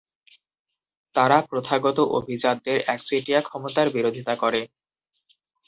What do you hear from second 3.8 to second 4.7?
বিরোধিতা করে।